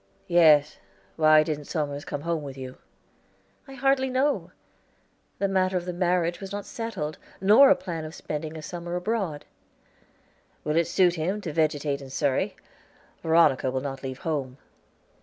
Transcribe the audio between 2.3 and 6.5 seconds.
with you?" "I hardly know. The matter of the marriage